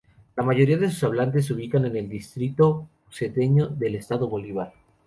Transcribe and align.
La 0.35 0.41
mayoría 0.43 0.79
de 0.79 0.89
sus 0.89 1.03
hablantes 1.03 1.45
se 1.45 1.53
ubican 1.53 1.85
en 1.85 1.95
el 1.95 2.09
distrito 2.09 2.87
Cedeño 3.11 3.67
del 3.67 3.93
Estado 3.93 4.27
Bolívar. 4.27 4.73